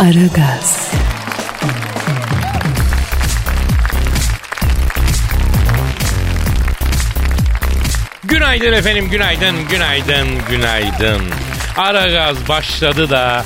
[0.00, 0.92] Aragaz,
[8.24, 11.22] Günaydın efendim, günaydın, günaydın, günaydın.
[11.76, 13.44] Ara gaz başladı da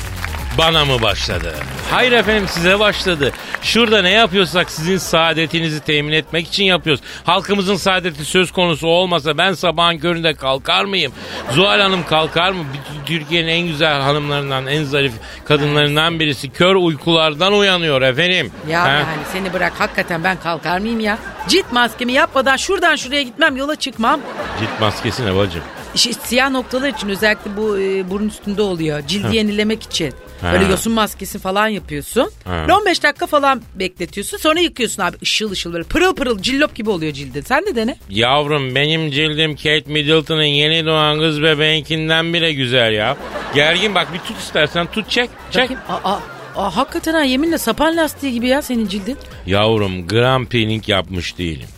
[0.58, 1.54] bana mı başladı?
[1.90, 3.32] Hayır efendim size başladı.
[3.62, 7.02] Şurada ne yapıyorsak sizin saadetinizi temin etmek için yapıyoruz.
[7.24, 11.12] Halkımızın saadeti söz konusu olmasa ben sabahın köründe kalkar mıyım?
[11.52, 12.64] Zuhal Hanım kalkar mı?
[13.06, 15.12] Türkiye'nin en güzel hanımlarından, en zarif
[15.44, 16.50] kadınlarından birisi.
[16.50, 18.50] Kör uykulardan uyanıyor efendim.
[18.68, 18.88] Ya Ha?
[18.88, 21.18] yani seni bırak hakikaten ben kalkar mıyım ya?
[21.48, 24.20] Cilt maskemi yapmadan şuradan şuraya gitmem yola çıkmam.
[24.60, 25.62] Cilt maskesi ne bacım?
[25.94, 29.06] İşte siyah noktalar için özellikle bu e, burun üstünde oluyor.
[29.06, 30.14] Cildi yenilemek için.
[30.40, 30.52] Ha.
[30.52, 32.30] Böyle yosun maskesi falan yapıyorsun.
[32.46, 34.36] Böyle 15 dakika falan bekletiyorsun.
[34.38, 37.40] Sonra yıkıyorsun abi ışıl ışıl böyle pırıl pırıl cillop gibi oluyor cildin.
[37.40, 37.96] Sen de dene.
[38.10, 43.16] Yavrum benim cildim Kate Middleton'ın yeni doğan kız bebeğinkinden bile güzel ya.
[43.54, 45.62] Gergin bak bir tut istersen tut çek çek.
[45.62, 45.82] Bakayım.
[45.88, 46.20] Aa, aa,
[46.56, 49.16] aa, hakikaten ha yeminle sapan lastiği gibi ya senin cildin.
[49.46, 51.68] Yavrum gram peeling yapmış değilim.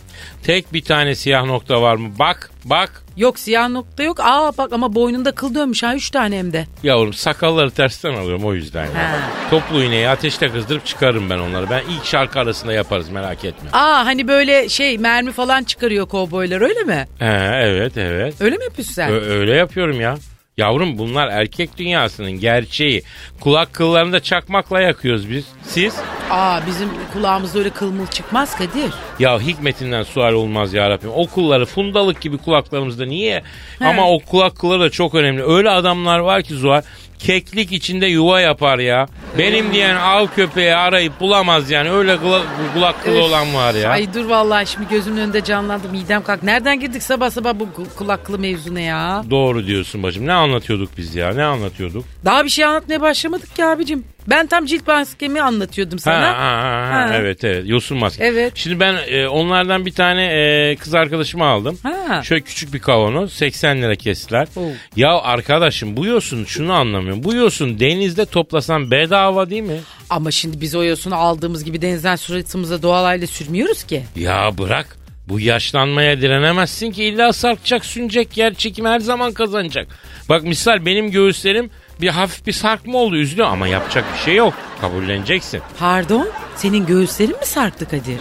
[0.43, 2.09] Tek bir tane siyah nokta var mı?
[2.19, 3.03] Bak bak.
[3.17, 4.19] Yok siyah nokta yok.
[4.19, 6.65] Aa bak ama boynunda kıl dönmüş ha 3 tane hem de.
[6.83, 8.85] Yavrum sakalları tersten alıyorum o yüzden.
[8.85, 9.19] ya.
[9.49, 11.69] Toplu iğneyi ateşte kızdırıp çıkarırım ben onları.
[11.69, 13.69] Ben ilk şarkı arasında yaparız merak etme.
[13.73, 17.07] Aa hani böyle şey mermi falan çıkarıyor kovboylar öyle mi?
[17.19, 17.25] He,
[17.63, 18.41] evet evet.
[18.41, 19.11] Öyle mi yapıyorsun sen?
[19.11, 20.15] Ö- öyle yapıyorum ya.
[20.57, 23.03] Yavrum bunlar erkek dünyasının gerçeği.
[23.39, 25.45] Kulak kıllarını da çakmakla yakıyoruz biz.
[25.63, 25.95] Siz?
[26.29, 28.91] Aa bizim kulağımızda öyle kılmıl çıkmaz Kadir.
[29.19, 31.09] Ya hikmetinden sual olmaz ya Rabbim.
[31.15, 33.43] O kulları fundalık gibi kulaklarımızda niye?
[33.81, 35.43] Ama o kulak kılları da çok önemli.
[35.43, 36.81] Öyle adamlar var ki Zuhal
[37.19, 39.07] keklik içinde yuva yapar ya.
[39.37, 41.91] Benim diyen av köpeği arayıp bulamaz yani.
[41.91, 42.41] Öyle kulak,
[42.73, 43.89] kulak kılı olan var ya.
[43.89, 46.43] Ay dur vallahi şimdi gözümün önünde canlandı midem kalk.
[46.43, 49.23] Nereden girdik sabah sabah bu ku- kulaklı mevzuna ya?
[49.29, 50.27] Doğru diyorsun bacım.
[50.27, 51.33] Ne anlatıyorduk biz ya?
[51.33, 52.05] Ne anlatıyorduk?
[52.25, 54.03] Daha bir şey anlatmaya başlamadık ki abicim.
[54.27, 56.21] Ben tam cilt maskemi anlatıyordum sana.
[56.27, 57.15] ha, ha, ha, Ha.
[57.15, 58.23] evet evet yosun maske.
[58.25, 58.51] Evet.
[58.55, 61.79] Şimdi ben e, onlardan bir tane e, kız arkadaşımı aldım.
[61.83, 62.23] Ha.
[62.23, 64.47] Şöyle küçük bir kavanoz 80 lira kestiler.
[64.55, 64.61] Oo.
[64.95, 67.23] Ya arkadaşım bu yosun şunu anlamıyorum.
[67.23, 69.79] Bu yosun denizde toplasan bedava değil mi?
[70.09, 74.03] Ama şimdi biz o yosunu aldığımız gibi denizden suratımıza doğal hale sürmüyoruz ki.
[74.15, 74.97] Ya bırak.
[75.29, 79.87] Bu yaşlanmaya direnemezsin ki illa sarkacak sünecek yer çekim her zaman kazanacak.
[80.29, 81.69] Bak misal benim göğüslerim
[82.01, 84.53] bir hafif bir sarkma oldu üzülüyor ama yapacak bir şey yok.
[84.81, 85.61] Kabulleneceksin.
[85.79, 88.19] Pardon senin göğüslerin mi sarktı Kadir?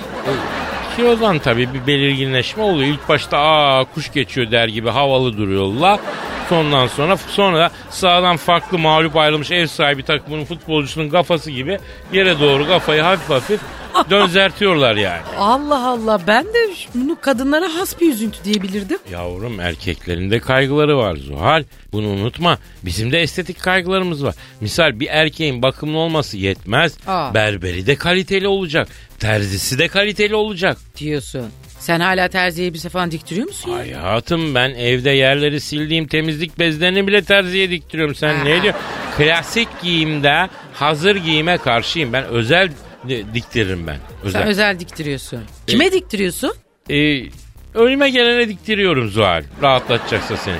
[0.96, 2.88] Kilodan tabii bir belirginleşme oluyor.
[2.88, 6.00] İlk başta aa kuş geçiyor der gibi havalı duruyorlar.
[6.48, 11.78] Sondan sonra sonra da sağdan farklı mağlup ayrılmış ev sahibi takımının futbolcusunun kafası gibi
[12.12, 13.60] yere doğru kafayı hafif hafif
[14.10, 15.22] dönzertiyorlar yani.
[15.38, 18.98] Allah Allah ben de bunu kadınlara has bir üzüntü diyebilirdim.
[19.12, 21.64] Yavrum erkeklerin de kaygıları var Zuhal.
[21.92, 22.58] Bunu unutma.
[22.84, 24.34] Bizim de estetik kaygılarımız var.
[24.60, 26.98] Misal bir erkeğin bakımlı olması yetmez.
[27.06, 27.34] Aa.
[27.34, 28.88] Berberi de kaliteli olacak.
[29.18, 30.76] Terzisi de kaliteli olacak.
[30.98, 31.46] Diyorsun.
[31.86, 33.76] Sen hala terzi elbise falan diktiriyor musun ya?
[33.78, 38.14] Hayatım ben evde yerleri sildiğim temizlik bezlerini bile terziye diktiriyorum.
[38.14, 38.82] Sen ne diyorsun?
[39.16, 42.12] Klasik giyimde hazır giyime karşıyım.
[42.12, 42.68] Ben özel
[43.08, 43.96] di- diktiririm ben.
[44.24, 44.40] Özel.
[44.40, 45.40] Sen özel diktiriyorsun.
[45.66, 46.52] Kime diktiriyorsun?
[46.90, 47.22] Ee,
[47.74, 49.44] önüme gelene diktiriyorum Zuhal.
[49.62, 50.58] Rahatlatacaksa seni.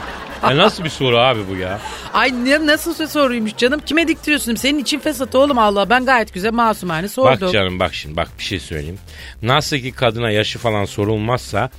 [0.50, 1.80] Ya nasıl bir soru abi bu ya?
[2.12, 3.80] Ay ne, nasıl soruymuş canım?
[3.86, 4.54] Kime diktiriyorsun?
[4.54, 5.90] Senin için fesat oğlum Allah.
[5.90, 7.46] Ben gayet güzel masumane sordum.
[7.46, 8.98] Bak canım bak şimdi bak bir şey söyleyeyim.
[9.42, 11.70] Nasıl ki kadına yaşı falan sorulmazsa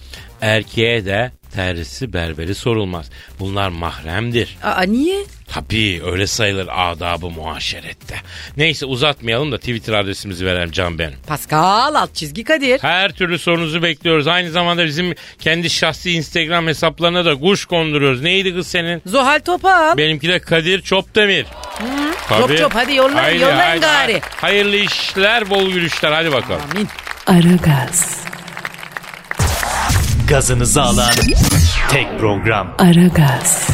[0.41, 3.09] erkeğe de terisi berberi sorulmaz.
[3.39, 4.57] Bunlar mahremdir.
[4.63, 5.23] Aa niye?
[5.47, 8.15] Tabii öyle sayılır adabı muaşerette.
[8.57, 11.17] Neyse uzatmayalım da Twitter adresimizi verelim can benim.
[11.27, 12.79] Pascal alt çizgi Kadir.
[12.81, 14.27] Her türlü sorunuzu bekliyoruz.
[14.27, 18.21] Aynı zamanda bizim kendi şahsi Instagram hesaplarına da kuş konduruyoruz.
[18.21, 19.01] Neydi kız senin?
[19.05, 19.97] Zuhal Topal.
[19.97, 21.45] Benimki de Kadir Çopdemir.
[22.29, 22.47] Tabii.
[22.47, 24.21] Çop çop, hadi yollayın, yollayın gari.
[24.35, 26.11] Hayırlı işler, bol gülüşler.
[26.11, 26.61] Hadi bakalım.
[26.71, 26.87] Amin.
[27.27, 28.27] Aragaz,
[30.27, 31.11] Gazınızı alan
[31.89, 32.75] tek program.
[32.77, 33.67] Aragaz,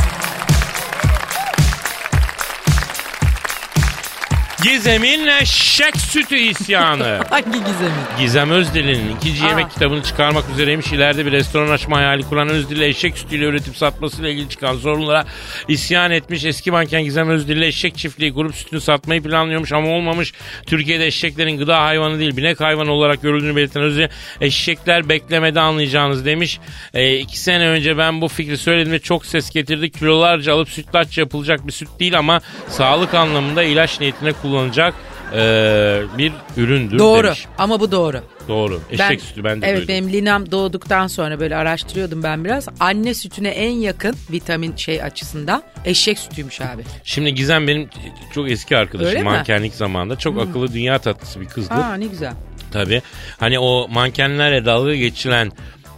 [4.63, 7.19] Gizem'in eşek sütü isyanı.
[7.29, 7.91] Hangi gizemi?
[8.19, 9.47] Gizem Özdil'in ikinci Aa.
[9.47, 10.91] yemek kitabını çıkarmak üzereymiş.
[10.91, 15.25] İleride bir restoran açma hayali kuran Özdil'le eşek sütüyle üretip satmasıyla ilgili çıkan sorunlara
[15.67, 16.45] isyan etmiş.
[16.45, 20.33] Eski manken Gizem Özdil'le eşek çiftliği grup sütünü satmayı planlıyormuş ama olmamış.
[20.65, 24.07] Türkiye'de eşeklerin gıda hayvanı değil binek hayvanı olarak görüldüğünü belirten Özdil
[24.41, 26.59] eşekler beklemede anlayacağınız demiş.
[26.93, 29.91] E, iki sene önce ben bu fikri söyledim ve çok ses getirdi.
[29.91, 34.93] Kilolarca alıp sütlaç yapılacak bir süt değil ama sağlık anlamında ilaç niyetine kullanacak
[35.33, 37.45] e, bir üründür Doğru demiş.
[37.57, 38.21] ama bu doğru.
[38.47, 38.81] Doğru.
[38.91, 39.87] Eşek sütü ben de Evet duydum.
[39.87, 42.67] benim Linam doğduktan sonra böyle araştırıyordum ben biraz.
[42.79, 46.83] Anne sütüne en yakın vitamin şey açısından eşek sütüymüş abi.
[47.03, 47.89] Şimdi Gizem benim
[48.33, 49.25] çok eski arkadaşım Öyle mi?
[49.25, 50.15] mankenlik zamanında.
[50.15, 51.73] Çok akıllı dünya tatlısı bir kızdı.
[51.73, 52.33] Aa ne güzel.
[52.71, 53.01] Tabii.
[53.39, 55.51] Hani o mankenlerle dalga geçilen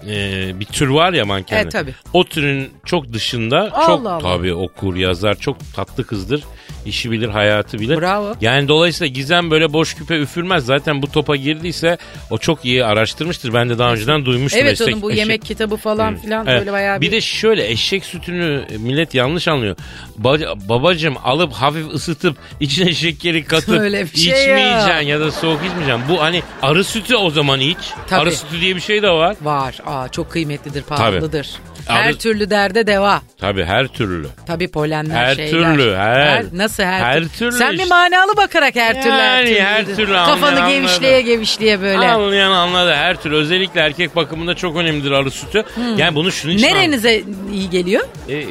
[0.09, 1.61] e, bir tür var ya mankenler.
[1.61, 1.93] Evet, tabii.
[2.13, 4.19] O türün çok dışında çok Allah Allah.
[4.37, 6.43] tabii okur yazar çok tatlı kızdır.
[6.85, 8.01] İşi bilir hayatı bilir.
[8.01, 8.33] Bravo.
[8.41, 10.65] Yani dolayısıyla Gizem böyle boş küpe üfürmez.
[10.65, 11.97] Zaten bu topa girdiyse
[12.29, 13.53] o çok iyi araştırmıştır.
[13.53, 14.61] Ben de daha önceden duymuştum.
[14.63, 16.59] Evet Eşek- onun bu eşek- yemek kitabı falan filan Evet.
[16.59, 17.07] böyle bayağı bir...
[17.07, 19.75] Bir de şöyle eşek sütünü millet yanlış anlıyor.
[20.21, 25.01] Ba- babacım alıp hafif ısıtıp içine şekeri katıp Öyle bir şey içmeyeceksin ya.
[25.01, 26.03] ya da soğuk içmeyeceksin.
[26.09, 27.77] Bu hani arı sütü o zaman iç.
[28.09, 28.21] Tabii.
[28.21, 29.35] Arı sütü diye bir şey de var.
[29.41, 29.75] Var.
[29.85, 31.49] Aa çok kıymetlidir, pahalıdır.
[31.89, 33.21] Abi- Her türlü derde deva.
[33.39, 34.27] Tabii her türlü.
[34.47, 35.49] Tabii polenler Her şeyler.
[35.75, 36.45] türlü, her.
[36.53, 37.83] Nasıl her, Her tür- türlü Sen işte.
[37.83, 39.59] bir manalı bakarak her türlü her Yani türlü.
[39.61, 41.27] her türlü Kafanı anlayan gevişleye anladı.
[41.27, 42.07] gevişleye böyle.
[42.09, 43.35] Anlayan anladı her türlü.
[43.35, 45.63] Özellikle erkek bakımında çok önemlidir arı sütü.
[45.97, 47.23] Yani bunu şunun için Nerenize
[47.53, 48.03] iyi geliyor?
[48.29, 48.43] E,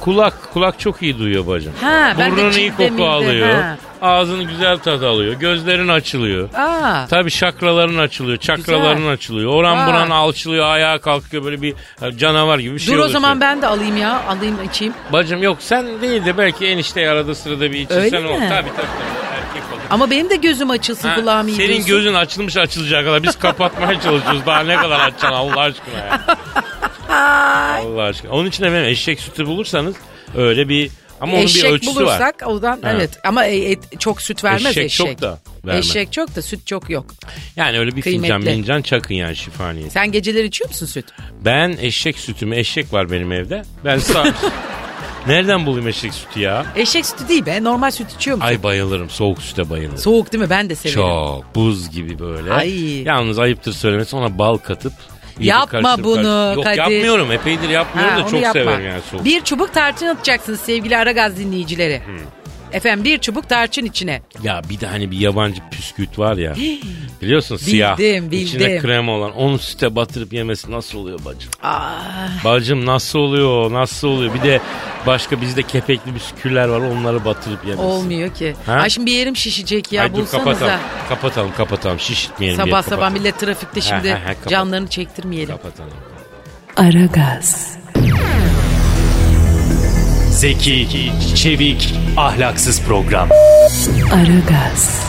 [0.00, 1.72] kulak kulak çok iyi duyuyor bacım.
[1.82, 3.54] Ha, Burnun iyi koku milde, alıyor.
[3.54, 3.76] ha.
[4.02, 5.34] Ağzını güzel tat alıyor.
[5.34, 6.48] Gözlerin açılıyor.
[6.54, 7.06] Aa.
[7.10, 8.36] Tabii şakraların açılıyor.
[8.38, 9.12] Çakraların Güzel.
[9.12, 9.52] açılıyor.
[9.54, 9.86] Oran Aa.
[9.86, 10.66] buran alçılıyor.
[10.66, 13.96] Ayağa kalkıyor böyle bir e, canavar gibi bir şey Dur o zaman ben de alayım
[13.96, 14.22] ya.
[14.28, 14.94] Alayım içeyim.
[15.12, 18.38] Bacım yok sen değil de belki enişte arada sırada bir içirsen Öyle o.
[18.40, 18.46] mi?
[18.48, 18.76] Tabii tabii.
[18.76, 18.86] tabii.
[19.36, 19.80] Erkek bakım.
[19.90, 21.86] Ama benim de gözüm açılsın Ha, kulağım iyi senin duysun.
[21.86, 24.46] gözün açılmış açılacağı kadar biz kapatmaya çalışıyoruz.
[24.46, 26.20] Daha ne kadar açacaksın Allah aşkına ya.
[27.20, 28.30] Allah aşkına.
[28.32, 29.94] Onun için efendim eşek sütü bulursanız
[30.36, 30.90] öyle bir
[31.20, 32.46] ama onun bir Eşek ölçüsü bulursak var.
[32.46, 32.92] odan Ha.
[32.96, 35.06] evet ama e- çok süt vermez Eşek eşek.
[35.06, 35.88] çok da vermez.
[35.90, 37.06] Eşek çok da süt çok yok.
[37.56, 38.50] Yani öyle bir Kıymetli.
[38.52, 39.92] fincan çakın yani şifaniyet.
[39.92, 41.06] Sen geceleri içiyor musun süt?
[41.44, 43.62] Ben eşek sütümü eşek var benim evde.
[43.84, 44.26] Ben sağ...
[45.26, 46.66] Nereden bulayım eşek sütü ya?
[46.76, 48.48] Eşek sütü değil be normal süt içiyor musun?
[48.48, 49.10] Ay bayılırım.
[49.10, 49.98] Soğuk süte bayılırım.
[49.98, 50.50] Soğuk değil mi?
[50.50, 51.00] Ben de severim.
[51.00, 52.52] Çok buz gibi böyle.
[52.52, 53.02] Ay.
[53.02, 54.92] Yalnız ayıptır söylemesi ona bal katıp
[55.44, 56.78] Yapma karıştırıp bunu karıştırıp- Yok Kadir.
[56.78, 58.62] yapmıyorum epeydir yapmıyorum Ha, da onu çok yapma.
[58.62, 59.24] severim yani soğuk.
[59.24, 62.02] Bir çubuk tarçın atacaksınız sevgili Aragaz dinleyicileri.
[62.76, 64.22] Efendim bir çubuk tarçın içine.
[64.42, 66.54] Ya bir de hani bir yabancı püsküt var ya.
[67.22, 67.98] Biliyorsun siyah.
[67.98, 68.82] Bildim, İçinde bildim.
[68.82, 69.32] krem olan.
[69.36, 71.50] Onu süte batırıp yemesi nasıl oluyor bacım?
[71.62, 71.90] Aa,
[72.44, 73.72] Bacım nasıl oluyor?
[73.72, 74.34] Nasıl oluyor?
[74.34, 74.60] Bir de
[75.06, 76.80] başka bizde kepekli bisküviler var.
[76.80, 77.82] Onları batırıp yemesi.
[77.82, 78.54] olmuyor ki.
[78.66, 78.72] Ha?
[78.72, 80.44] Ay şimdi bir yerim şişecek ya Ay dur bulsanıza.
[80.44, 80.80] kapatalım.
[81.08, 82.00] Kapatalım kapatalım.
[82.00, 82.56] Şişitmeyelim.
[82.60, 85.56] Sabah yer, sabah millet trafikte şimdi Ha, ha, ha, canlarını çektirmeyelim.
[85.56, 85.92] Kapatalım.
[86.76, 87.76] Aragaz,
[90.40, 93.28] Zeki, çevik, ahlaksız program.
[94.12, 95.06] Aragaz,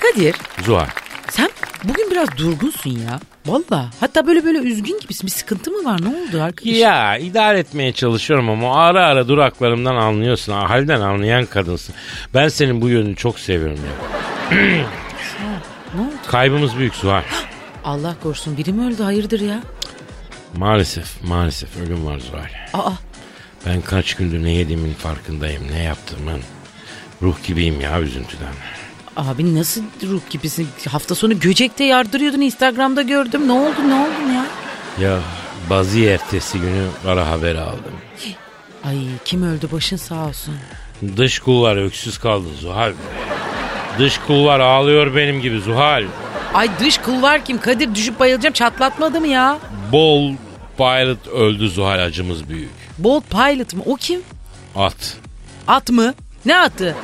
[0.00, 0.34] Kadir
[0.64, 0.86] Zuhal.
[1.30, 1.50] sen
[1.84, 3.20] bugün biraz durgunsun ya.
[3.46, 3.90] Valla.
[4.00, 5.26] Hatta böyle böyle üzgün gibisin.
[5.26, 6.00] Bir sıkıntı mı var?
[6.02, 6.76] Ne oldu arkadaş?
[6.76, 10.52] Ya idare etmeye çalışıyorum ama ara ara duraklarımdan anlıyorsun.
[10.52, 11.94] Halden anlayan kadınsın.
[12.34, 14.56] Ben senin bu yönünü çok seviyorum ya.
[15.94, 16.12] Ne oldu?
[16.30, 17.22] Kaybımız büyük Zuhal.
[17.84, 19.02] Allah korusun biri mi öldü?
[19.02, 19.60] Hayırdır ya?
[20.56, 22.80] Maalesef maalesef ölüm var Zuhal.
[22.84, 22.92] Aa
[23.66, 25.62] Ben kaç gündür ne yediğimin farkındayım.
[25.72, 26.40] Ne yaptığımın.
[27.22, 28.54] Ruh gibiyim ya üzüntüden.
[29.16, 30.68] abi nasıl ruh gibisin?
[30.88, 32.40] Hafta sonu Göcek'te yardırıyordun.
[32.40, 33.48] Instagram'da gördüm.
[33.48, 34.46] Ne oldu ne oldu ya?
[35.08, 35.18] Ya
[35.70, 37.94] bazı ertesi günü ara haber aldım.
[38.84, 40.54] Ay kim öldü başın sağ olsun.
[41.16, 42.92] Dış kulvar öksüz kaldı Zuhal.
[43.98, 46.04] Dış kulvar ağlıyor benim gibi Zuhal.
[46.54, 47.60] Ay dış kıl var kim?
[47.60, 49.58] Kadir düşüp bayılacağım çatlatmadı mı ya?
[49.92, 50.32] Bol
[50.76, 52.70] pilot öldü Zuhal acımız büyük.
[52.98, 53.82] Bolt Pilot mı?
[53.86, 54.20] O kim?
[54.76, 55.16] At.
[55.68, 56.14] At mı?
[56.44, 56.96] Ne atı?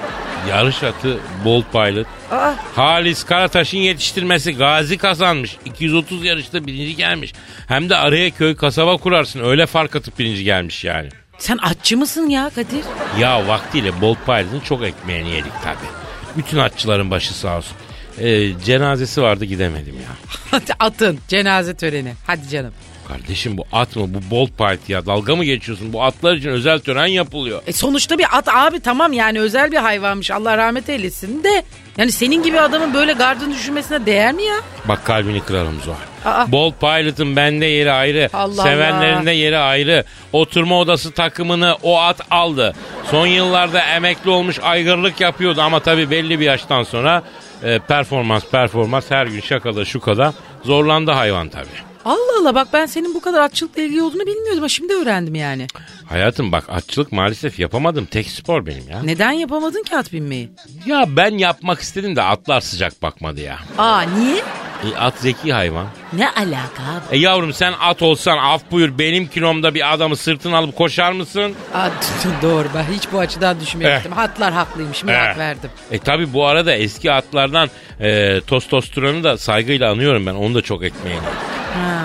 [0.49, 2.07] Yarış atı Bolt Pilot.
[2.33, 5.57] Aa, Halis Karataş'ın yetiştirmesi Gazi kazanmış.
[5.65, 7.33] 230 yarışta birinci gelmiş.
[7.69, 9.41] Hem de araya köy kasaba kurarsın.
[9.45, 11.09] Öyle fark atıp birinci gelmiş yani.
[11.39, 12.85] sen atçı mısın ya Kadir?
[13.21, 15.91] Ya vaktiyle Bolt Pilot'ın çok ekmeğini yedik tabii.
[16.37, 17.77] Bütün atçıların başı sağ olsun.
[18.21, 20.61] E, cenazesi vardı gidemedim ya.
[20.81, 22.13] Atın cenaze töreni.
[22.27, 22.73] Hadi canım.
[23.09, 25.93] Kardeşim bu at mı bu Bolt Party ya dalga mı geçiyorsun?
[25.93, 27.63] Bu atlar için özel tören yapılıyor.
[27.67, 31.63] E sonuçta bir at abi tamam yani özel bir hayvanmış Allah rahmet eylesin de.
[31.97, 34.57] Yani senin gibi adamın böyle gardını düşürmesine değer mi ya?
[34.89, 35.97] Bak kalbini kırarım Zuhal.
[36.25, 36.53] Aa.
[36.53, 38.29] Bolt Pilot'ın bende yeri ayrı.
[38.33, 39.31] Allah Sevenlerinde Allah.
[39.31, 40.05] yeri ayrı.
[40.33, 42.75] Oturma odası takımını o at aldı.
[43.11, 47.23] Son yıllarda emekli olmuş aygırlık yapıyordu ama tabii belli bir yaştan sonra
[47.63, 50.35] e, performans performans her gün şakada şu kadar
[50.65, 51.87] zorlandı hayvan tabii.
[52.05, 55.67] Allah Allah bak ben senin bu kadar atçılıkla ilgili olduğunu bilmiyordum ama şimdi öğrendim yani.
[56.05, 58.07] Hayatım bak atçılık maalesef yapamadım.
[58.07, 59.03] Tek spor benim ya.
[59.03, 60.51] Neden yapamadın ki at binmeyi?
[60.87, 63.59] Ya ben yapmak istedim de atlar sıcak bakmadı ya.
[63.79, 64.43] Aa niye?
[64.85, 65.87] E, at zeki hayvan.
[66.13, 67.17] Ne alaka abi?
[67.17, 71.55] E yavrum sen at olsan af buyur benim kilomda bir adamı sırtına alıp koşar mısın?
[71.75, 71.89] Aa,
[72.43, 74.13] doğru ben hiç bu açıdan düşünmemiştim.
[74.13, 74.17] Eh.
[74.17, 75.39] Hatlar haklıymış hak Eh.
[75.39, 75.71] verdim.
[75.91, 80.35] E tabi bu arada eski atlardan e, testosteronu da saygıyla anıyorum ben.
[80.35, 81.21] Onu da çok etmeyin.
[81.21, 82.03] Ha.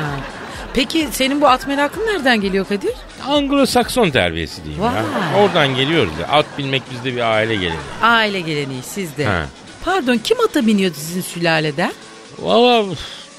[0.73, 2.91] Peki senin bu at merakın nereden geliyor Kadir?
[3.27, 4.93] Anglo-Sakson terbiyesi diyeyim ya.
[4.93, 5.43] Vay.
[5.43, 6.27] Oradan geliyoruz ya.
[6.27, 7.79] At bilmek bizde bir aile geleneği.
[8.01, 9.25] Aile geleneği sizde.
[9.25, 9.45] Ha.
[9.85, 11.93] Pardon kim ata biniyordu sizin sülaleden?
[12.39, 12.85] Valla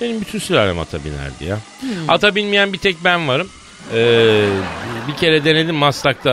[0.00, 1.58] benim bütün sülalem ata binerdi ya.
[1.80, 1.88] Hmm.
[2.10, 3.48] Ata binmeyen bir tek ben varım.
[3.94, 4.44] Ee,
[5.08, 6.32] bir kere denedim Maslak'ta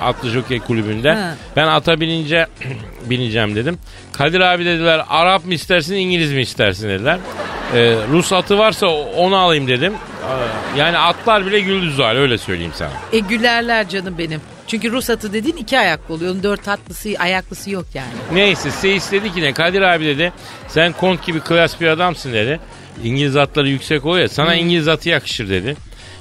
[0.00, 1.12] atlı jokey kulübünde.
[1.12, 1.34] Ha.
[1.56, 2.46] Ben ata binince
[3.10, 3.78] bineceğim dedim.
[4.12, 7.18] Kadir abi dediler Arap mı istersin İngiliz mi istersin dediler.
[7.74, 8.86] Ee, Rus atı varsa
[9.16, 9.92] onu alayım dedim.
[9.94, 12.90] Ee, Yani atlar bile güldü Zuhal öyle söyleyeyim sana.
[13.12, 14.40] E gülerler canım benim.
[14.68, 16.32] Çünkü Rus atı dediğin iki ayaklı oluyor.
[16.32, 18.12] Onun dört atlısı, ayaklısı yok yani.
[18.32, 20.32] Neyse Seyis dedi ki ne Kadir abi dedi
[20.68, 22.60] sen kont gibi klas bir adamsın dedi.
[23.04, 25.76] İngiliz atları yüksek oluyor ya sana İngiliz atı yakışır dedi.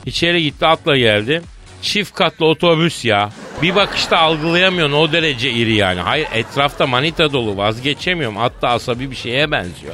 [0.06, 1.42] İçeri gitti atla geldi.
[1.82, 3.30] Çift katlı otobüs ya.
[3.62, 6.00] Bir bakışta algılayamıyorsun o derece iri yani.
[6.00, 8.36] Hayır etrafta manita dolu vazgeçemiyorum.
[8.36, 9.94] Hatta asabi bir şeye benziyor.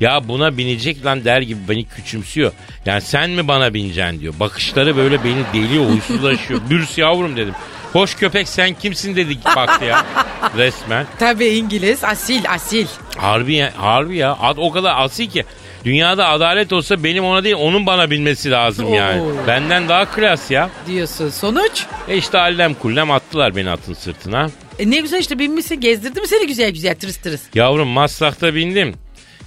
[0.00, 2.52] Ya buna binecek lan der gibi beni küçümsüyor.
[2.86, 4.34] Yani sen mi bana bineceksin diyor.
[4.40, 6.60] Bakışları böyle beni deliyor, huysuzlaşıyor.
[6.70, 7.54] Bürs yavrum dedim.
[7.92, 10.06] Hoş köpek sen kimsin dedi baktı ya.
[10.56, 11.06] Resmen.
[11.18, 12.86] Tabii İngiliz, asil, asil.
[13.16, 14.36] Harbi ya, harbi ya.
[14.40, 15.44] Ad o kadar asil ki.
[15.84, 19.22] Dünyada adalet olsa benim ona değil onun bana bilmesi lazım yani.
[19.22, 19.32] Oo.
[19.46, 20.70] Benden daha klas ya.
[20.86, 21.28] Diyorsun.
[21.30, 21.86] Sonuç?
[22.08, 24.50] E işte allem kullem attılar beni atın sırtına.
[24.78, 27.40] E ne güzel işte binmişsin gezdirdi mi seni güzel güzel tırıs tırıs.
[27.54, 28.94] Yavrum Maslak'ta bindim.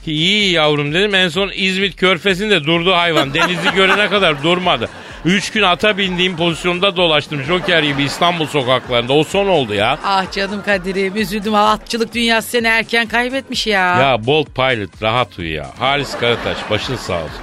[0.07, 1.15] İyi yavrum dedim.
[1.15, 3.33] En son İzmit körfezinde durdu hayvan.
[3.33, 4.89] Denizi görene kadar durmadı.
[5.25, 7.43] Üç gün ata bindiğim pozisyonda dolaştım.
[7.43, 9.13] Joker gibi İstanbul sokaklarında.
[9.13, 9.97] O son oldu ya.
[10.05, 11.55] Ah canım Kadir'im üzüldüm.
[11.55, 14.01] Atçılık dünyası seni erken kaybetmiş ya.
[14.01, 15.69] Ya Bolt Pilot rahat uyu ya.
[15.79, 17.41] Halis Karataş başın sağ olsun.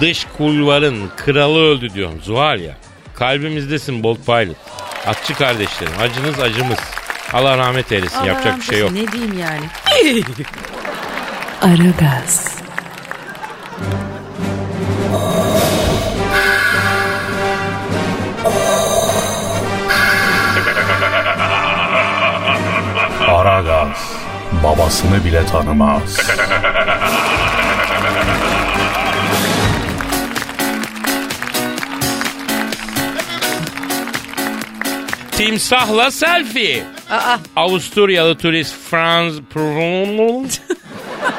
[0.00, 2.76] Dış kulvarın kralı öldü diyorum Zuhal ya.
[3.14, 4.56] Kalbimizdesin Bolt Pilot.
[5.06, 6.78] Atçı kardeşlerim acınız acımız.
[7.32, 8.90] Allah rahmet eylesin Allah yapacak bir şey yok.
[8.90, 9.64] rahmet Ne diyeyim yani?
[11.66, 12.46] Aragaz,
[23.28, 24.12] Aragaz
[24.64, 26.20] babasını bile tanımaz.
[35.30, 36.84] Timsahla selfie.
[37.10, 40.52] Aa, Avusturyalı turist Franz Provence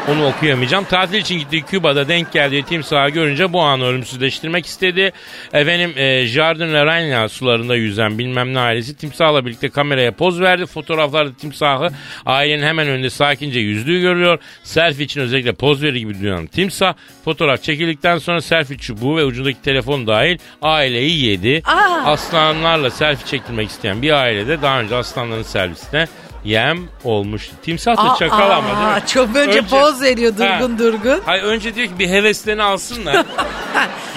[0.08, 0.86] Onu okuyamayacağım.
[0.86, 5.12] Tatil için gittiği Küba'da denk geldiği timsahı görünce bu anı ölümsüzleştirmek istedi.
[5.54, 10.66] Efendim e, Jardin La Reina sularında yüzen bilmem ne ailesi timsahla birlikte kameraya poz verdi.
[10.66, 11.90] Fotoğraflarda timsahı
[12.26, 14.40] ailenin hemen önünde sakince yüzdüğü görülüyor.
[14.64, 16.94] Selfie için özellikle poz verir gibi duyan timsah
[17.26, 21.62] fotoğraf çekildikten sonra selfie çubuğu ve ucundaki telefon dahil aileyi yedi.
[21.66, 22.12] Aa!
[22.12, 26.08] Aslanlarla selfie çektirmek isteyen bir ailede daha önce aslanların servisine
[26.48, 27.56] yem olmuştu.
[27.64, 29.08] Timsah da aa, çakal ama değil mi?
[29.08, 30.80] Çok önce, poz veriyor durgun Ha.
[30.80, 31.22] durgun.
[31.26, 33.14] Hayır önce diyor ki bir heveslerini alsınlar.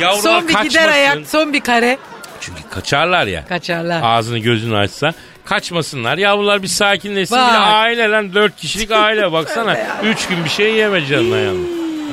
[0.01, 0.89] Yavrular Son bir gider kaçmasın.
[0.93, 1.99] ayak, son bir kare.
[2.41, 3.45] Çünkü kaçarlar ya.
[3.49, 4.01] Kaçarlar.
[4.05, 6.19] Ağzını gözünü açsa kaçmasınlar.
[6.19, 7.37] Yavrular bir sakinleşsin.
[7.37, 7.55] Bir Bak.
[7.59, 9.77] aile lan dört kişilik aile baksana.
[10.05, 11.67] Üç gün bir şey yeme canına yanına.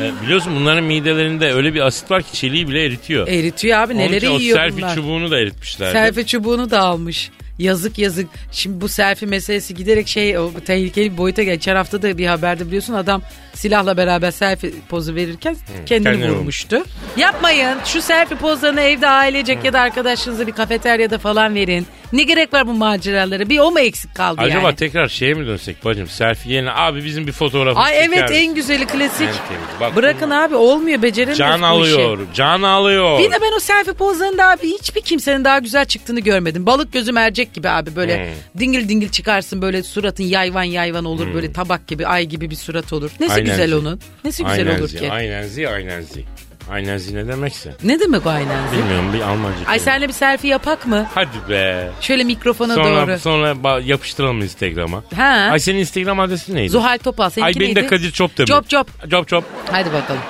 [0.03, 3.27] E, biliyorsun bunların midelerinde öyle bir asit var ki çeliği bile eritiyor.
[3.27, 4.95] Eritiyor abi Onun neleri için o yiyor selfie bunlar.
[4.95, 5.91] çubuğunu da eritmişler.
[5.91, 7.29] Selfie çubuğunu da almış.
[7.59, 8.27] Yazık yazık.
[8.51, 12.67] Şimdi bu selfie meselesi giderek şey o tehlikeli bir boyuta geçen hafta da bir haberde
[12.67, 13.21] biliyorsun adam
[13.57, 16.83] silahla beraber selfie pozu verirken kendini, kendini vurmuştu.
[17.17, 17.77] Yapmayın.
[17.85, 21.87] Şu selfie pozlarını evde ailecek ya da arkadaşlarınıza bir kafeteryada falan verin.
[22.13, 23.49] Ne gerek var bu maceralara?
[23.49, 24.75] Bir o mu eksik kaldı Acaba yani?
[24.75, 26.07] tekrar şeye mi dönsek bacım?
[26.07, 28.43] Selfie yerine abi bizim bir fotoğrafımız Ay çeker evet misin?
[28.43, 29.21] en güzeli klasik.
[29.21, 29.79] En temiz.
[29.79, 31.93] Bak Bırakın abi olmuyor beceremiyoruz Can bu işi.
[31.93, 33.19] alıyor, can alıyor.
[33.19, 36.65] Bir de ben o selfie pozlarında abi hiçbir kimsenin daha güzel çıktığını görmedim.
[36.65, 41.53] Balık gözü mercek gibi abi böyle dingil dingil çıkarsın böyle suratın yayvan yayvan olur böyle
[41.53, 43.11] tabak gibi ay gibi bir surat olur.
[43.19, 43.75] Nesi Aynen güzel zi.
[43.75, 43.99] onun?
[44.25, 45.11] Nesi güzel aynen olur zi, ki?
[45.11, 46.25] Aynen zi, aynen zi.
[46.71, 47.73] Aynen zi ne demekse?
[47.83, 48.67] Ne demek o aynen?
[48.71, 48.77] zi?
[48.77, 49.57] Bilmiyorum bir Almanca.
[49.59, 49.79] Ay kelime.
[49.79, 51.07] senle bir selfie yapak mı?
[51.15, 51.89] Hadi be.
[52.01, 53.19] Şöyle mikrofona Sonra, doğru.
[53.19, 55.03] sonra ba- yapıştıralım Instagram'a.
[55.15, 55.49] Ha.
[55.51, 56.69] Ay senin Instagram adresin neydi?
[56.69, 57.81] Zuhal Topal seninki Ay benim neydi?
[57.83, 58.47] de Kadir Çopdemir.
[58.47, 59.09] Çop çop.
[59.11, 59.43] Çop çop.
[59.71, 60.21] Hadi bakalım.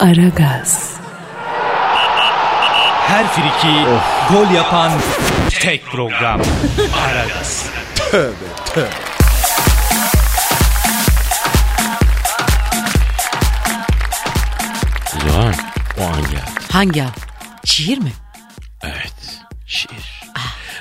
[0.00, 0.92] Aragaz,
[3.08, 3.74] Her friki
[4.32, 4.92] gol yapan
[5.60, 6.40] tek program.
[7.08, 7.70] Aragaz.
[15.38, 15.52] Zuhal
[15.98, 16.40] o an geldi.
[16.72, 17.10] Hangi an?
[17.64, 18.12] Şiir mi?
[18.82, 19.40] Evet.
[19.66, 20.22] Şiir.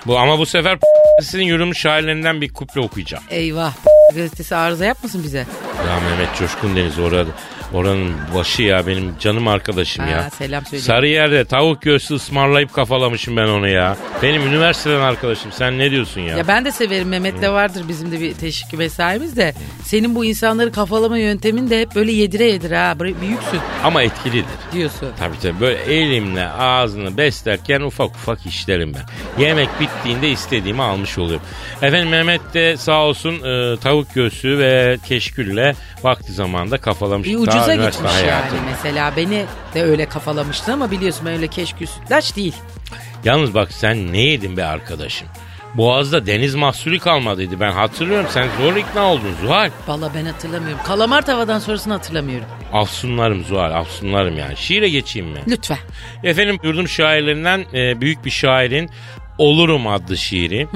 [0.07, 0.79] Bu ama bu sefer
[1.21, 3.23] sizin yürümüş şairlerinden bir kuple okuyacağım.
[3.29, 3.73] Eyvah.
[4.15, 5.45] Gazetesi arıza yapmasın bize.
[5.87, 7.31] Ya Mehmet Coşkun Deniz orada.
[7.74, 10.29] Oranın başı ya benim canım arkadaşım Ha, ya.
[10.29, 10.83] selam söyle.
[10.83, 13.97] Sarıyer'de tavuk göğsü ısmarlayıp kafalamışım ben onu ya.
[14.24, 16.38] Benim üniversiteden arkadaşım sen ne diyorsun ya?
[16.38, 19.53] Ya ben de severim Mehmet'le vardır bizim de bir teşvik mesaimiz de.
[19.83, 23.00] Senin bu insanları kafalama yöntemin de hep böyle yedire yedire ha.
[23.00, 24.45] Böyle Büyüksün Ama etkilidir.
[24.74, 25.09] diyorsun.
[25.19, 29.43] Tabii tabii böyle elimle ağzını beslerken ufak ufak işlerim ben.
[29.43, 31.45] Yemek bittiğinde istediğimi almış oluyorum.
[31.81, 37.27] Efendim Mehmet de sağ olsun e, tavuk göğsü ve keşkülle vakti zamanında kafalamış.
[37.27, 38.55] Bir Daha ucuza gitmiş hayatı.
[38.55, 42.55] yani mesela beni de öyle kafalamıştın ama biliyorsun ben öyle keşkül sütlaç değil.
[43.23, 45.27] Yalnız bak sen ne yedin be arkadaşım?
[45.73, 47.59] Boğaz'da deniz mahsulü kalmadıydı.
[47.59, 48.27] Ben hatırlıyorum.
[48.29, 49.69] Sen zor ikna oldun Zuhal.
[49.87, 50.83] Valla ben hatırlamıyorum.
[50.83, 52.47] Kalamar tavadan sonrasını hatırlamıyorum.
[52.73, 54.57] Afsunlarım Zuhal, afsunlarım yani.
[54.57, 55.39] Şiire geçeyim mi?
[55.47, 55.77] Lütfen.
[56.23, 58.89] Efendim yurdum şairlerinden e, büyük bir şairin
[59.38, 60.67] Olurum adlı şiiri.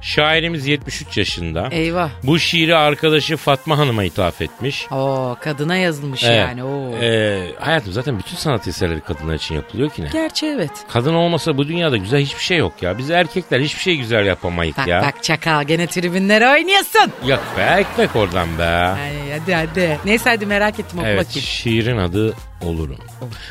[0.00, 1.68] Şairimiz 73 yaşında.
[1.70, 2.10] Eyvah.
[2.22, 4.86] Bu şiiri arkadaşı Fatma Hanım'a ithaf etmiş.
[4.92, 6.36] Oo kadına yazılmış Evet.
[6.38, 6.64] yani.
[6.64, 6.96] Oo.
[7.02, 10.08] E, hayatım zaten bütün sanat eserleri kadınlar için yapılıyor ki ne?
[10.12, 10.70] Gerçi evet.
[10.88, 12.98] Kadın olmasa bu dünyada güzel hiçbir şey yok ya.
[12.98, 15.02] Biz erkekler hiçbir şey güzel yapamayız Bak ya.
[15.02, 17.12] bak çakal gene tribünlere oynuyorsun.
[17.26, 18.64] Yok be ekmek oradan be.
[18.64, 19.98] Ay, hadi hadi.
[20.04, 21.46] Neyse hadi merak ettim oku Evet bakayım.
[21.46, 22.34] şiirin adı
[22.64, 22.96] Olurum.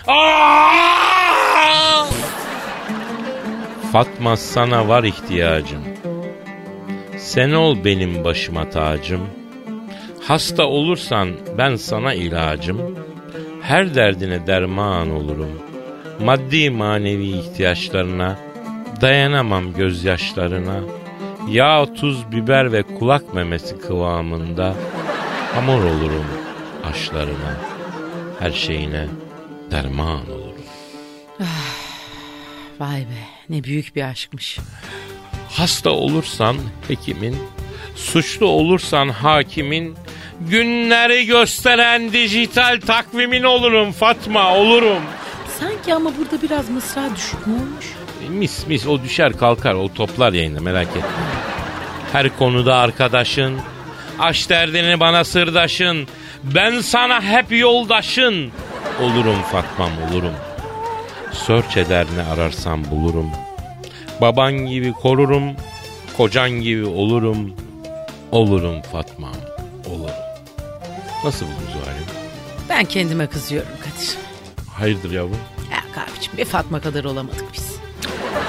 [0.07, 1.18] Aa!
[3.91, 5.81] Fatma sana var ihtiyacım.
[7.17, 9.21] Sen ol benim başıma tacım.
[10.27, 12.95] Hasta olursan ben sana ilacım.
[13.61, 15.61] Her derdine derman olurum.
[16.25, 18.37] Maddi manevi ihtiyaçlarına
[19.01, 20.79] dayanamam gözyaşlarına.
[21.49, 24.75] Yağ, tuz, biber ve kulak memesi kıvamında
[25.55, 26.25] hamur olurum
[26.83, 27.57] aşlarına.
[28.39, 29.07] Her şeyine
[29.71, 30.63] derman olurum.
[32.79, 34.59] Vay be ne büyük bir aşkmış.
[35.51, 37.37] Hasta olursan hekimin,
[37.95, 39.95] suçlu olursan hakimin,
[40.41, 45.03] günleri gösteren dijital takvimin olurum Fatma olurum.
[45.59, 47.85] Sanki ama burada biraz mısra düşük mü olmuş?
[48.29, 51.01] Mis mis o düşer kalkar o toplar yayında merak etme.
[52.11, 53.57] Her konuda arkadaşın,
[54.19, 56.07] aş derdini bana sırdaşın,
[56.43, 58.51] ben sana hep yoldaşın.
[59.01, 60.33] Olurum Fatmam olurum.
[61.33, 63.29] Search eder ne ararsam bulurum.
[64.21, 65.43] Baban gibi korurum,
[66.17, 67.53] kocan gibi olurum.
[68.31, 69.35] Olurum Fatmam,
[69.89, 70.15] olurum.
[71.23, 72.05] Nasıl buldun Zuhal'im?
[72.69, 74.17] Ben kendime kızıyorum Kadir.
[74.73, 75.37] Hayırdır yavrum?
[75.71, 77.68] Ya abicim bir Fatma kadar olamadık biz.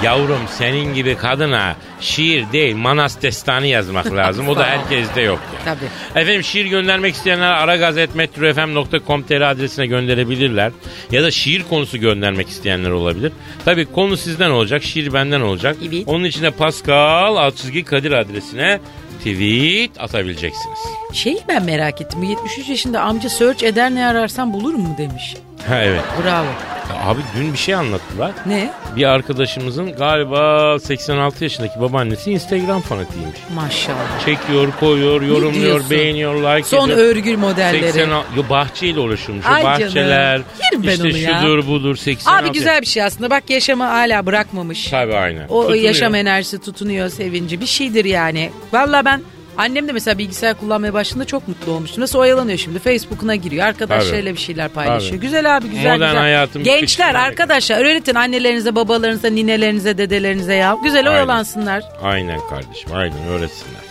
[0.03, 4.47] Yavrum senin gibi kadına şiir değil manas destanı yazmak lazım.
[4.49, 5.59] O da herkeste yok ya.
[5.75, 6.21] Tabii.
[6.21, 10.71] Efendim şiir göndermek isteyenler aragazetmetrofm.com.tr adresine gönderebilirler.
[11.11, 13.31] Ya da şiir konusu göndermek isteyenler olabilir.
[13.65, 15.77] Tabii konu sizden olacak, şiir benden olacak.
[15.89, 16.03] Evet.
[16.07, 18.79] Onun için de Pascal alt çizgi Kadir adresine
[19.17, 20.79] tweet atabileceksiniz.
[21.13, 22.19] Şeyi ben merak ettim.
[22.21, 25.35] Bu 73 yaşında amca search eder ne ararsan bulur mu demiş.
[25.67, 26.01] Ha evet.
[26.23, 26.45] Bravo.
[26.89, 28.31] Ya abi dün bir şey anlattılar.
[28.45, 28.73] Ne?
[28.95, 33.37] Bir arkadaşımızın galiba 86 yaşındaki babaannesi Instagram fanatiymiş.
[33.55, 34.25] Maşallah.
[34.25, 35.89] Çekiyor, koyuyor, yorumluyor, diyorsun?
[35.89, 36.97] beğeniyor, like Son ediyor.
[37.07, 37.91] örgül modelleri.
[37.91, 39.45] 80 yo bahçeyle uğraşıyormuş.
[39.45, 39.79] Ay canım.
[39.81, 40.41] bahçeler.
[40.63, 41.39] Yerim ben işte onu ya.
[41.41, 42.45] şudur budur 86.
[42.45, 43.29] Abi güzel bir şey aslında.
[43.29, 44.87] Bak yaşamı hala bırakmamış.
[44.87, 45.45] Tabii aynen.
[45.49, 45.83] O Tutunuyor.
[45.83, 48.49] yaşam enerjisi tutunuyor sevinci bir şeydir yani.
[48.73, 49.21] Valla ben
[49.57, 52.01] annem de mesela bilgisayar kullanmaya başladığında çok mutlu olmuştu.
[52.01, 55.11] Nasıl oyalanıyor şimdi Facebook'una giriyor arkadaşlarıyla bir şeyler paylaşıyor.
[55.11, 55.21] Tabii.
[55.21, 56.21] Güzel abi güzel Modern güzel.
[56.21, 60.77] hayatın Gençler bitişine- arkadaşlar öğretin annelerinize babalarınıza ninelerinize dedelerinize ya.
[60.83, 61.11] Güzel Aynen.
[61.11, 61.83] oyalansınlar.
[62.03, 63.81] Aynen kardeşim aynen öğretsinler.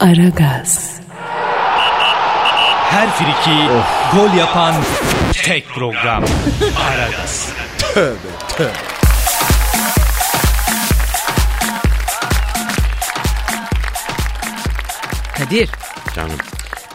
[0.00, 1.00] Aragaz,
[2.90, 3.58] Her friki
[4.16, 4.74] gol yapan
[5.44, 6.24] tek program.
[6.90, 7.52] Aragaz.
[15.38, 15.68] Kadir
[16.16, 16.36] Canım.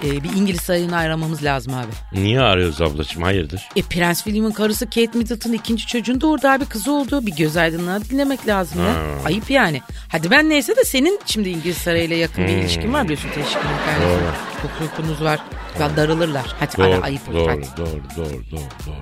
[0.06, 2.22] e, bir İngiliz sarayını aramamız lazım abi.
[2.22, 3.70] Niye arıyoruz ablacığım hayırdır?
[3.76, 7.26] E Prens William'ın karısı Kate Middleton ikinci çocuğun doğurdu abi kızı oldu.
[7.26, 8.96] Bir göz aydınlığa dinlemek lazım ya.
[9.26, 9.82] Ayıp yani.
[10.10, 14.28] Hadi ben neyse de senin şimdi İngiliz sarayıyla yakın bir ilişkin var biliyorsun teşkilim kardeşim.
[14.62, 15.40] Hukukunuz var.
[15.80, 16.56] Ya darılırlar.
[16.60, 17.68] Hadi Doğru, ara ayıp olur doğru, hadi.
[17.78, 18.96] doğru, doğru, doğru, doğru.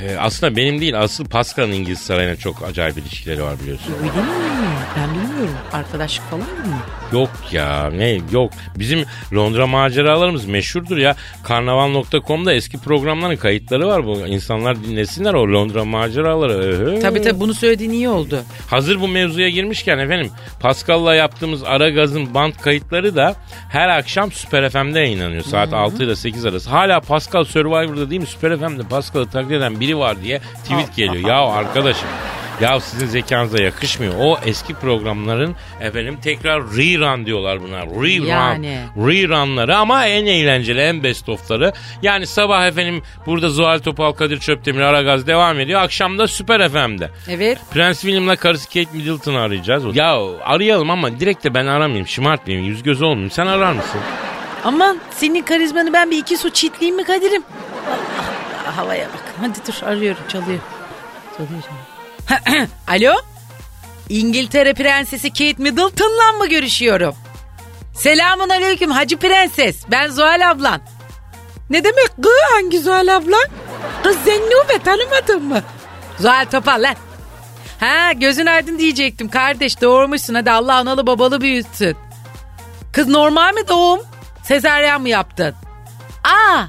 [0.00, 3.94] Ee, aslında benim değil, asıl Pascal'ın İngiliz sarayına çok acayip ilişkileri var biliyorsun.
[4.00, 4.28] Öyle mi?
[4.96, 5.54] Ben bilmiyorum.
[5.72, 6.76] Arkadaşlık falan mı?
[7.12, 8.52] Yok ya ne yok.
[8.78, 11.16] Bizim Londra maceralarımız meşhurdur ya.
[11.44, 14.26] Karnaval.com'da eski programların kayıtları var bu.
[14.26, 17.00] İnsanlar dinlesinler o Londra maceraları.
[17.00, 18.38] Tabii tabii bunu söylediğin iyi oldu.
[18.70, 23.34] Hazır bu mevzuya girmişken efendim Pascal'la yaptığımız Ara Gaz'ın band kayıtları da
[23.68, 25.42] her akşam Süper FM'de yayınlanıyor.
[25.44, 26.70] Saat 6 ile 8 arası.
[26.70, 28.26] Hala Pascal Survivor'da değil mi?
[28.26, 31.28] Süper FM'de Pascal'ı taklit eden biri var diye tweet geliyor.
[31.28, 32.08] Ya arkadaşım
[32.62, 34.14] ya sizin zekanıza yakışmıyor.
[34.18, 37.86] O eski programların efendim tekrar rerun diyorlar bunlar.
[37.86, 38.26] Rerun.
[38.26, 38.78] Yani.
[38.96, 41.72] Rerunları ama en eğlenceli, en best of'ları.
[42.02, 45.80] Yani sabah efendim burada Zuhal Topal, Kadir Çöptemir, Aragaz devam ediyor.
[45.80, 47.10] Akşam da Süper FM'de.
[47.28, 47.58] Evet.
[47.72, 49.96] Prens William'la karısı Kate Middleton'ı arayacağız.
[49.96, 52.06] Ya arayalım ama direkt de ben aramayayım.
[52.06, 52.68] Şımartmayayım.
[52.68, 53.30] Yüz göz olmayayım.
[53.30, 54.00] Sen arar mısın?
[54.64, 57.42] Aman senin karizmanı ben bir iki su çitleyeyim mi Kadir'im?
[57.88, 59.34] Allah, havaya bak.
[59.40, 60.58] Hadi dur arıyorum çalıyor.
[61.36, 61.91] Çalıyor çalıyor.
[62.88, 63.12] Alo?
[64.08, 67.14] İngiltere Prensesi Kate Middleton'la mı görüşüyorum?
[67.94, 69.76] Selamun aleyküm Hacı Prenses.
[69.90, 70.80] Ben Zuhal ablan.
[71.70, 73.44] Ne demek kız hangi Zuhal ablan?
[74.02, 75.62] Kız Zennube tanımadın mı?
[76.20, 76.94] Zuhal Topal lan.
[77.80, 81.96] Ha gözün aydın diyecektim kardeş doğurmuşsun hadi Allah analı babalı büyütsün.
[82.92, 84.00] Kız normal mi doğum?
[84.44, 85.54] Sezaryen mi yaptın?
[86.24, 86.64] Aa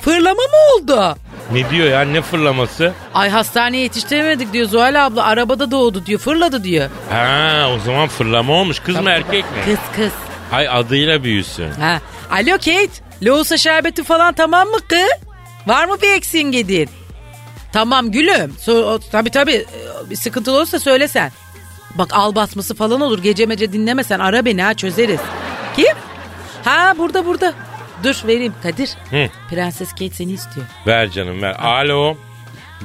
[0.00, 1.16] fırlama mı oldu?
[1.54, 2.00] Ne diyor ya?
[2.00, 2.92] Ne fırlaması?
[3.14, 6.90] Ay hastaneye yetiştiremedik diyor Zuhal abla arabada doğdu diyor fırladı diyor.
[7.10, 8.78] Ha o zaman fırlama olmuş.
[8.80, 9.58] Kız mı erkek mi?
[9.64, 10.12] Kız kız.
[10.50, 11.70] Hay adıyla büyüsün.
[11.70, 12.00] Ha.
[12.30, 12.88] Alo Kate
[13.22, 15.10] lohusa şerbeti falan tamam mı kız?
[15.66, 16.88] Var mı bir eksiğin gediğin?
[17.72, 18.54] Tamam gülüm.
[18.60, 21.32] So, tabii tabii Ee, bir sıkıntı olursa söylesen.
[21.94, 25.20] Bak al basması falan olur gece mece dinlemesen ara beni ha çözeriz.
[25.76, 25.96] Kim?
[26.64, 27.52] Ha burada burada.
[28.02, 28.90] Dur vereyim Kadir.
[29.10, 29.28] Hı.
[29.50, 30.66] Prenses Kate seni istiyor.
[30.86, 31.56] Ver canım ver.
[31.58, 32.16] Alo.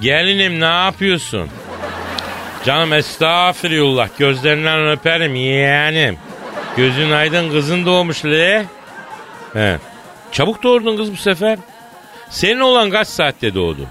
[0.02, 1.50] Gelinim ne yapıyorsun?
[2.65, 4.10] Canım estağfirullah.
[4.17, 6.17] Gözlerinden öperim yeğenim.
[6.78, 8.65] Gözün aydın kızın doğmuş le.
[9.54, 9.78] He.
[10.32, 11.60] Çabuk doğurdun kız bu sefer.
[12.30, 13.88] Senin olan kaç saatte doğdu?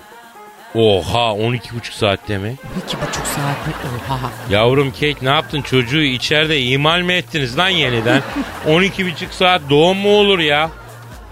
[0.75, 1.61] Oha 12,5
[1.93, 2.55] saatte mi?
[2.87, 3.73] İki buçuk saat mi?
[4.11, 4.31] Oha.
[4.51, 8.23] Yavrum Kate ne yaptın çocuğu içeride imal mi ettiniz lan yeniden?
[8.67, 10.71] 12,5 saat doğum mu olur ya?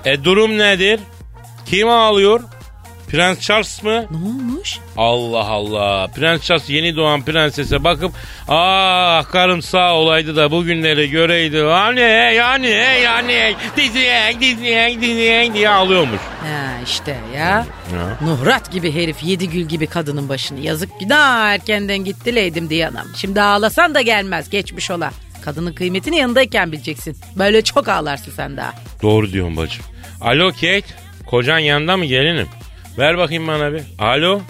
[0.06, 1.00] E durum nedir?
[1.66, 2.40] Kim ağlıyor?
[3.08, 4.06] Prens Charles mı?
[4.10, 4.78] Ne olmuş?
[4.96, 6.06] Allah Allah.
[6.06, 8.12] Prens Charles yeni doğan prensese bakıp
[8.48, 11.62] ah karım sağ olaydı da bugünleri göreydi.
[11.62, 12.00] Anne
[12.34, 12.68] yani
[13.04, 16.20] yani diziyek diziyek diziyek diye ağlıyormuş.
[16.20, 17.40] Ha işte ya.
[17.42, 17.66] Ya.
[18.20, 20.60] Nuhrat gibi herif yedi gül gibi kadının başını.
[20.60, 23.06] Yazık günah erkenden gitti leydim diye anam.
[23.16, 25.10] Şimdi ağlasan da gelmez geçmiş ola.
[25.46, 27.16] Kadının kıymetini yanındayken bileceksin.
[27.36, 28.74] Böyle çok ağlarsın sen daha.
[29.02, 29.84] Doğru diyorsun bacım.
[30.20, 30.84] Alo Kate.
[31.26, 32.48] Kocan yanında mı gelinim?
[32.98, 33.82] Ver bakayım bana bir.
[33.98, 34.40] Alo.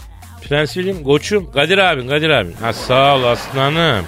[0.42, 1.02] Prens William.
[1.02, 1.52] Koçum.
[1.52, 2.52] Kadir abin Kadir abin.
[2.52, 4.04] Ha sağ ol aslanım.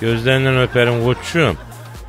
[0.00, 1.56] Gözlerinden öperim koçum.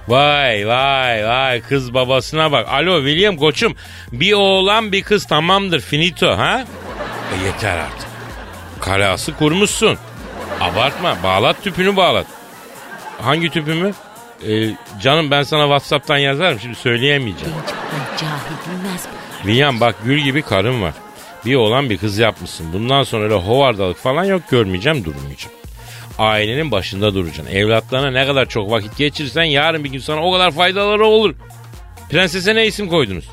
[0.08, 2.68] Vay vay vay kız babasına bak.
[2.70, 3.76] Alo William koçum.
[4.12, 6.66] Bir oğlan bir kız tamamdır finito ha?
[7.34, 8.08] E yeter artık.
[8.80, 9.98] Kalası kurmuşsun.
[10.62, 12.26] Abartma bağlat tüpünü bağlat.
[13.22, 13.94] Hangi tüpümü?
[14.48, 14.70] E,
[15.02, 17.54] canım ben sana Whatsapp'tan yazarım şimdi söyleyemeyeceğim.
[18.18, 19.42] Cahil bilmez bu.
[19.48, 20.94] William bak gül gibi karım var.
[21.46, 22.74] Bir oğlan bir kız yapmışsın.
[22.74, 25.56] Bundan sonra öyle hovardalık falan yok görmeyeceğim durmayacağım.
[26.18, 27.56] Ailenin başında duracaksın.
[27.56, 31.36] Evlatlarına ne kadar çok vakit geçirirsen yarın bir gün sana o kadar faydaları olur.
[32.10, 33.30] Prensese ne isim koydunuz?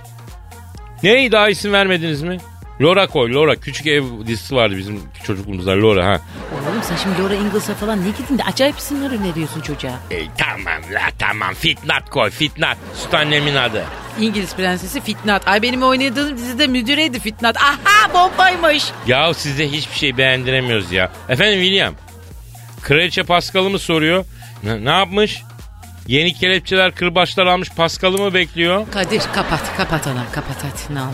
[1.03, 2.39] Ne daha isim vermediniz mi?
[2.81, 3.57] Laura koy Laura.
[3.57, 6.21] Küçük ev dizisi vardı bizim çocukluğumuzda Laura ha.
[6.53, 9.91] Oğlum sen şimdi Laura Ingles'a falan ne gidin de acayip isimler öneriyorsun çocuğa.
[10.11, 12.77] E, tamam la tamam Fitnat koy Fitnat.
[12.95, 13.85] Süt annemin adı.
[14.21, 15.49] İngiliz prensesi Fitnat.
[15.49, 17.57] Ay benim oynadığım dizide müdüreydi Fitnat.
[17.57, 18.85] Aha bombaymış.
[19.07, 21.11] Ya size hiçbir şey beğendiremiyoruz ya.
[21.29, 21.95] Efendim William.
[22.83, 24.25] Kraliçe Pascal'ı mı soruyor?
[24.63, 25.43] Ne, ne yapmış?
[26.07, 28.91] Yeni kelepçeler kırbaçlar almış Pascal'ı mı bekliyor?
[28.91, 31.11] Kadir kapat kapat anam kapat hadi ne olur.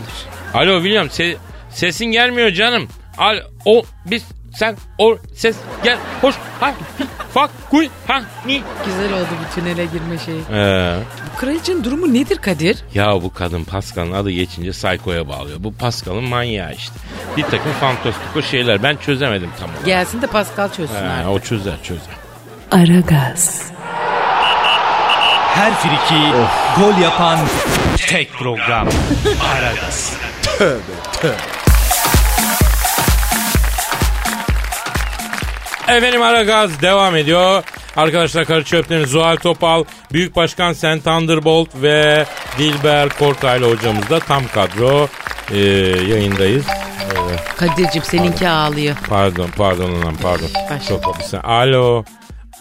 [0.53, 1.35] Alo William se-
[1.73, 2.87] sesin gelmiyor canım.
[3.17, 4.23] Al o biz
[4.55, 6.73] sen o ses gel hoş ha
[7.33, 8.61] fak kuy ha ni.
[8.85, 10.41] Güzel oldu bu tünele girme şeyi.
[10.53, 10.95] Ee,
[11.35, 12.77] Bu kraliçenin durumu nedir Kadir?
[12.93, 15.57] ya bu kadın Pascal'ın adı geçince Psycho'ya bağlıyor.
[15.63, 16.95] Bu Pascal'ın manyağı işte.
[17.37, 19.85] Bir takım fantastiko şeyler ben çözemedim tam olarak.
[19.85, 21.29] Gelsin de Pascal çözsün He, artık.
[21.31, 22.13] o çözer çözer.
[22.71, 23.61] Aragaz,
[25.55, 26.21] Her friki
[26.79, 27.39] gol yapan
[28.07, 28.87] tek program.
[29.55, 30.13] Aragaz.
[35.97, 37.63] Efendim Aragaz devam ediyor.
[37.95, 42.25] Arkadaşlar karı çöplerin Zuhal Topal, Büyük Başkan Sen Thunderbolt ve
[42.57, 45.07] Dilber Kortaylı hocamız da tam kadro
[45.51, 45.57] e,
[46.09, 46.65] yayındayız.
[47.57, 48.95] Kadir'cim seninki ağlıyor.
[49.09, 50.47] Pardon pardon lan pardon.
[50.89, 51.37] Çok haklısın.
[51.37, 52.03] Alo.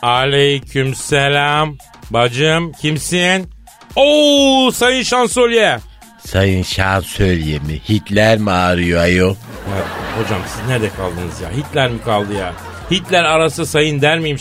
[0.02, 1.76] Aleyküm selam.
[2.10, 3.50] Bacım kimsin?
[3.96, 5.78] Oo sayın şansölye.
[6.26, 7.80] Sayın şansölye mi?
[7.88, 9.34] Hitler mi ağrıyor ayol?
[9.34, 9.84] Ya,
[10.22, 11.50] hocam siz nerede kaldınız ya?
[11.50, 12.52] Hitler mi kaldı ya?
[12.90, 14.36] Hitler arası sayın der miyim?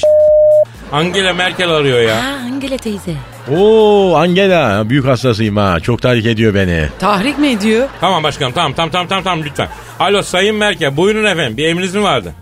[0.92, 2.16] Angela Merkel arıyor ya.
[2.24, 3.14] Ha Angela teyze.
[3.58, 5.80] Oo Angela büyük hastasıyım ha.
[5.80, 6.90] Çok tahrik ediyor beni.
[7.00, 7.88] Tahrik mi ediyor?
[8.02, 9.68] Tamam başkanım tamam tamam tamam tamam tamam lütfen.
[10.00, 12.34] Alo Sayın Merkel buyurun efendim bir emriniz mi vardı?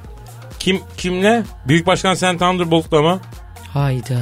[0.60, 1.44] Kim kimle?
[1.68, 3.20] Büyük Başkan Sen Thunderbolt'la mı?
[3.74, 4.16] Hayda.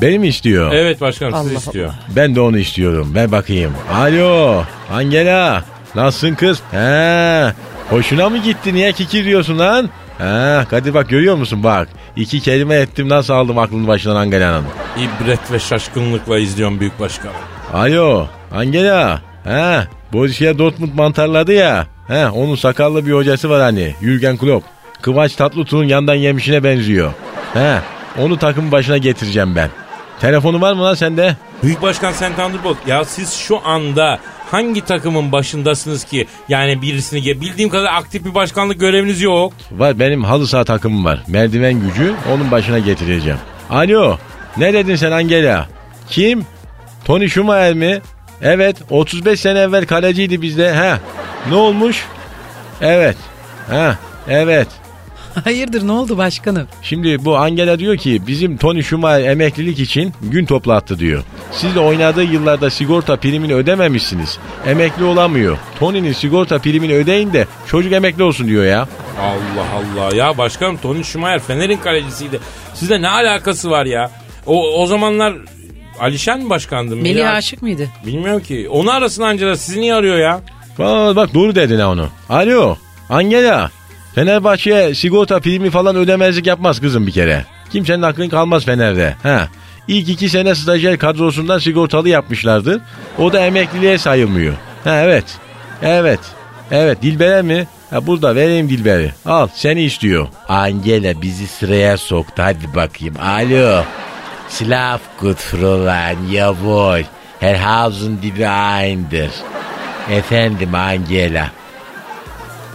[0.00, 0.72] Beni mi istiyor?
[0.72, 1.92] Evet başkanım sizi Allah istiyor.
[2.16, 3.14] Ben de onu istiyorum.
[3.14, 3.72] Ver bakayım.
[3.94, 5.64] Alo Angela.
[5.94, 6.60] Nasılsın kız?
[6.70, 7.52] He.
[7.90, 8.74] Hoşuna mı gitti?
[8.74, 9.90] Niye kikiriyorsun lan?
[10.20, 10.64] He.
[10.70, 11.88] Kadir bak görüyor musun bak.
[12.16, 14.64] İki kelime ettim nasıl aldım aklını başından Angela'nın.
[14.96, 17.34] İbret ve şaşkınlıkla izliyorum Büyük Başkanım.
[17.74, 19.20] Alo Angela.
[19.44, 19.86] He.
[20.12, 21.86] Borussia Dortmund mantarladı ya.
[22.08, 22.28] He.
[22.28, 23.94] Onun sakallı bir hocası var hani.
[24.02, 24.66] Jürgen Klopp.
[25.02, 27.12] Kıvanç Tatlıtuğ'un yandan yemişine benziyor.
[27.54, 27.78] He.
[28.18, 29.70] Onu takım başına getireceğim ben.
[30.20, 31.36] Telefonu var mı lan sende?
[31.62, 34.18] Büyük Başkan Sen Thunderbolt ya siz şu anda
[34.50, 36.26] hangi takımın başındasınız ki?
[36.48, 39.52] Yani birisini bildiğim kadar aktif bir başkanlık göreviniz yok.
[39.72, 41.22] Var benim halı saha takımım var.
[41.28, 43.38] Merdiven gücü onun başına getireceğim.
[43.70, 44.18] Alo
[44.56, 45.68] ne dedin sen Angela?
[46.08, 46.46] Kim?
[47.04, 48.00] Tony Schumacher mi?
[48.42, 50.74] Evet 35 sene evvel kaleciydi bizde.
[50.74, 50.94] He.
[51.50, 52.04] Ne olmuş?
[52.80, 53.16] Evet.
[53.70, 53.96] Ha
[54.28, 54.68] evet.
[55.44, 56.68] Hayırdır ne oldu başkanım?
[56.82, 61.24] Şimdi bu Angela diyor ki bizim Tony Schumacher emeklilik için gün toplattı diyor.
[61.52, 64.38] Siz de oynadığı yıllarda sigorta primini ödememişsiniz.
[64.66, 65.58] Emekli olamıyor.
[65.78, 68.88] Tony'nin sigorta primini ödeyin de çocuk emekli olsun diyor ya.
[69.20, 69.66] Allah
[70.06, 72.40] Allah ya başkanım Tony Schumacher Fener'in kalecisiydi.
[72.74, 74.10] Sizde ne alakası var ya?
[74.46, 75.34] O, o zamanlar
[76.00, 76.96] Alişen mi başkandı?
[76.96, 77.88] Melih aşık mıydı?
[78.06, 78.68] Bilmiyorum ki.
[78.70, 80.40] Onu arasın Angela sizi niye arıyor ya?
[80.78, 82.08] Aa, bak doğru dedin ha onu.
[82.28, 82.76] Alo
[83.08, 83.70] Angela.
[84.14, 87.44] Fenerbahçe sigorta primi falan ödemezlik yapmaz kızım bir kere.
[87.72, 89.16] Kimsenin aklın kalmaz Fener'de.
[89.22, 89.48] Ha.
[89.88, 92.82] İlk iki sene stajyer kadrosundan sigortalı yapmışlardı.
[93.18, 94.54] O da emekliliğe sayılmıyor.
[94.84, 95.24] Ha evet.
[95.82, 96.20] Evet.
[96.70, 97.66] Evet Dilber'e mi?
[97.90, 99.14] Ha burada vereyim Dilber'i.
[99.26, 100.28] Al seni istiyor.
[100.48, 103.14] Angela bizi sıraya soktu hadi bakayım.
[103.20, 103.84] Alo.
[104.50, 107.02] Schlaf gut Fräulein, jawohl.
[107.40, 109.30] Herr Hausen die eindir.
[110.10, 111.50] Efendim Angela.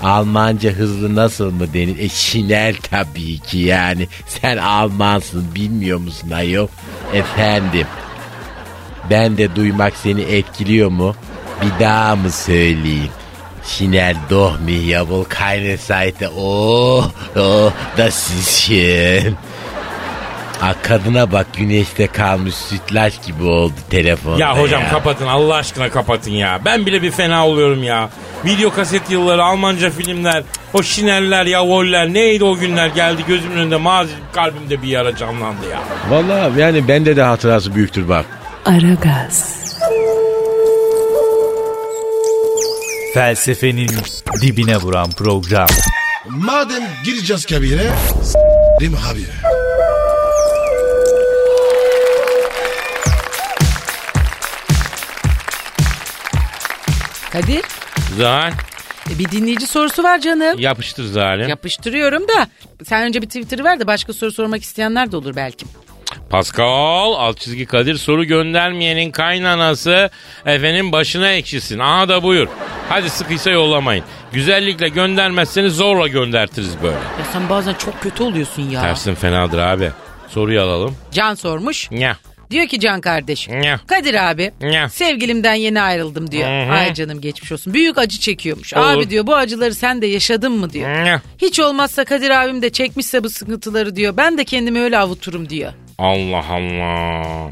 [0.03, 1.99] Almanca hızlı nasıl mı denir?
[1.99, 4.07] E şinel tabii ki yani.
[4.27, 6.67] Sen Almansın bilmiyor musun ayol?
[7.13, 7.87] Efendim.
[9.09, 11.15] Ben de duymak seni etkiliyor mu?
[11.61, 13.09] Bir daha mı söyleyeyim?
[13.67, 16.29] Şinel doch mi jawohl keine Seite.
[16.29, 19.35] Oh, oh, das ist schön.
[20.83, 24.37] Kadına bak güneşte kalmış sütlaç gibi oldu telefon.
[24.37, 26.59] Ya hocam kapatın Allah aşkına kapatın ya.
[26.65, 28.09] Ben bile bir fena oluyorum ya.
[28.45, 34.13] Video kaset yılları, Almanca filmler, o şineller, yavoller neydi o günler geldi gözümün önünde mazi
[34.33, 35.79] kalbimde bir yara canlandı ya.
[36.09, 38.25] Vallahi yani bende de hatırası büyüktür bak.
[38.65, 39.65] Aragaz,
[43.13, 43.91] Felsefenin
[44.41, 45.67] dibine vuran program.
[46.29, 47.89] Madem gireceğiz kabire
[48.23, 49.25] s**rim abi.
[57.31, 57.61] Kadir
[58.17, 58.51] Zahal
[59.15, 60.59] e, bir dinleyici sorusu var canım.
[60.59, 61.49] yapıştır Zahal'im.
[61.49, 62.47] Yapıştırıyorum da
[62.83, 65.65] sen önce bir Twitter'ı ver de başka soru sormak isteyenler de olur belki.
[66.29, 70.09] Pascal alt çizgi Kadir soru göndermeyenin kaynanası
[70.45, 71.79] efendim başına ekşisin.
[71.79, 72.47] Aha da buyur.
[72.89, 74.03] Hadi sıkıysa yollamayın.
[74.33, 76.95] Güzellikle göndermezseniz zorla göndertiriz böyle.
[76.95, 78.81] Ya sen bazen çok kötü oluyorsun ya.
[78.81, 79.91] Tersin fenadır abi.
[80.27, 80.95] Soruyu alalım.
[81.11, 81.91] Can sormuş.
[81.91, 82.17] Ya.
[82.51, 83.61] Diyor ki Can kardeşim.
[83.61, 83.79] Ya.
[83.87, 84.89] Kadir abi Ya.
[84.89, 86.49] sevgilimden yeni ayrıldım diyor.
[86.49, 86.73] Hı hı.
[86.73, 87.73] Ay canım geçmiş olsun.
[87.73, 88.73] Büyük acı çekiyormuş.
[88.73, 88.85] Olur.
[88.85, 91.05] Abi diyor bu acıları sen de yaşadın mı diyor.
[91.05, 91.21] Ya.
[91.41, 94.17] Hiç olmazsa Kadir abim de çekmişse bu sıkıntıları diyor.
[94.17, 95.73] Ben de kendimi öyle avuturum diyor.
[95.97, 97.49] Allah Allah.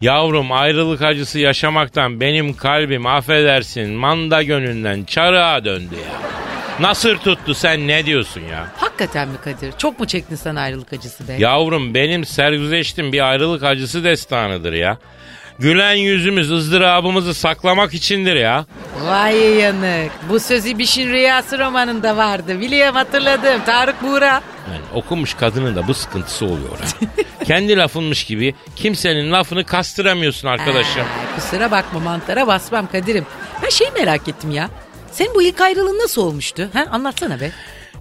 [0.00, 6.18] Yavrum ayrılık acısı yaşamaktan benim kalbim affedersin manda gönlünden çarığa döndü ya.
[6.80, 8.66] Nasır tuttu sen ne diyorsun ya?
[9.02, 9.72] Hakikaten mi Kadir?
[9.78, 11.32] Çok mu çektin sen ayrılık acısı be?
[11.38, 14.98] Yavrum benim sergüzeştim bir ayrılık acısı destanıdır ya.
[15.58, 18.66] Gülen yüzümüz ızdırabımızı saklamak içindir ya.
[19.00, 20.10] Vay yanık.
[20.28, 22.60] Bu söz İbiş'in Rüyası romanında vardı.
[22.60, 23.64] Biliyorum hatırladım.
[23.66, 24.42] Tarık Buğra.
[24.72, 27.06] Yani okumuş kadının da bu sıkıntısı oluyor ha.
[27.44, 31.02] Kendi lafınmış gibi kimsenin lafını kastıramıyorsun arkadaşım.
[31.02, 33.26] Aa, kusura bakma mantara basmam Kadir'im.
[33.62, 34.70] Ben şey merak ettim ya.
[35.12, 36.68] Senin bu ilk ayrılığın nasıl olmuştu?
[36.72, 36.86] Ha?
[36.90, 37.50] Anlatsana be.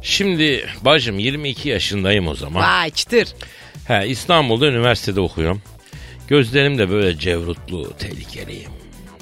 [0.01, 2.63] Şimdi bacım 22 yaşındayım o zaman.
[2.63, 3.27] Vay çıtır.
[3.87, 5.61] He, İstanbul'da üniversitede okuyorum.
[6.27, 8.71] Gözlerim de böyle cevrutlu, tehlikeliyim.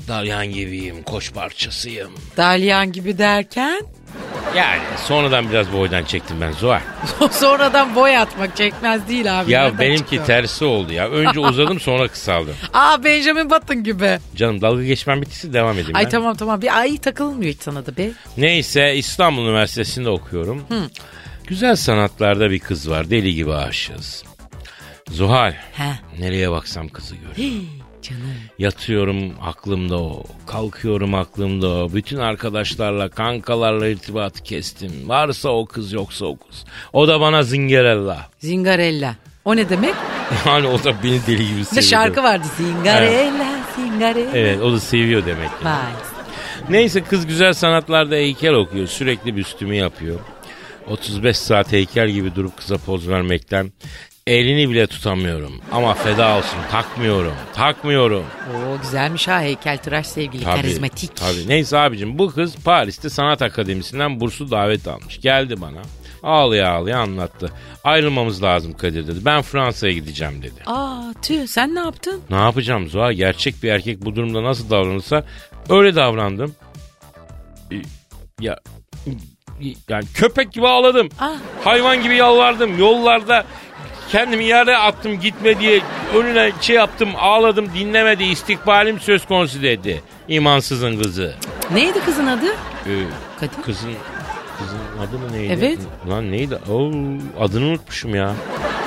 [0.08, 2.12] Dalyan gibiyim, koç parçasıyım.
[2.38, 3.82] Dalyan gibi derken
[4.56, 6.80] Yani sonradan biraz boydan çektim ben Zuhal.
[7.32, 9.52] sonradan boy atmak çekmez değil abi.
[9.52, 10.26] Ya Nereden benimki çıktı o?
[10.26, 11.10] tersi oldu ya.
[11.10, 12.56] Önce uzadım sonra kısaldım.
[12.74, 14.20] Aa Benjamin Button gibi.
[14.36, 16.10] Canım dalga geçmem bittiyse devam edeyim Ay ben.
[16.10, 18.10] tamam tamam bir ay takılmıyor hiç sana da be.
[18.38, 20.64] Neyse İstanbul Üniversitesi'nde okuyorum.
[21.48, 23.10] Güzel sanatlarda bir kız var.
[23.10, 24.24] Deli gibi aşığız.
[25.12, 25.54] Zuhal.
[25.74, 25.92] He.
[26.20, 27.70] Nereye baksam kızı görüyorum.
[28.02, 28.22] Canım.
[28.60, 30.24] Yatıyorum aklımda o.
[30.48, 31.94] Kalkıyorum aklımda o.
[31.94, 34.92] Bütün arkadaşlarla, kankalarla irtibatı kestim.
[35.10, 36.66] Varsa o kız yoksa o kız.
[36.94, 38.30] O da bana zingerella.
[38.40, 39.16] Zingarella.
[39.46, 39.94] O ne demek?
[40.46, 41.84] Yani o da beni deli gibi seviyor.
[41.90, 42.48] şarkı vardı.
[42.58, 44.32] Zingarella, Zingarella.
[44.38, 45.50] Evet o da seviyor demek.
[45.60, 45.66] ki.
[45.66, 45.92] Vay.
[46.70, 48.88] Neyse kız güzel sanatlarda heykel okuyor.
[48.88, 50.20] Sürekli büstümü yapıyor.
[50.88, 53.72] 35 saat heykel gibi durup kıza poz vermekten
[54.30, 55.62] elini bile tutamıyorum.
[55.72, 57.34] Ama feda olsun takmıyorum.
[57.54, 58.26] Takmıyorum.
[58.56, 61.16] Oo güzelmiş ha heykeltıraş sevgili Tabii, karizmatik.
[61.16, 61.48] Tabii.
[61.48, 65.22] Neyse abicim bu kız Paris'te sanat akademisinden burslu davet almış.
[65.22, 65.82] Geldi bana.
[66.24, 67.52] Ağlaya ağlaya anlattı.
[67.84, 69.26] Ayrılmamız lazım Kadir dedi.
[69.26, 70.62] Ben Fransa'ya gideceğim dedi.
[70.66, 72.22] Aa tüh sen ne yaptın?
[72.30, 73.14] Ne yapacağım Zuhal?
[73.14, 75.24] Gerçek bir erkek bu durumda nasıl davranırsa
[75.70, 76.56] öyle davrandım.
[77.72, 77.76] Ee,
[78.42, 78.58] Ya
[79.90, 81.10] yani köpek gibi ağladım.
[81.20, 81.32] Ah.
[81.64, 82.80] Hayvan gibi yalvardım.
[82.80, 83.46] Yollarda
[84.12, 85.82] kendimi yere attım gitme diye
[86.16, 90.02] önüne şey yaptım ağladım dinlemedi istikbalim söz konusu dedi.
[90.28, 91.36] İmansızın kızı.
[91.74, 92.46] Neydi kızın adı?
[92.46, 92.90] Ee,
[93.40, 93.62] Kadir.
[93.64, 93.92] kızın
[94.60, 95.54] kızın adı mı neydi?
[95.60, 95.80] Evet.
[96.10, 96.56] Lan neydi?
[96.72, 96.92] Oo,
[97.40, 98.34] adını unutmuşum ya.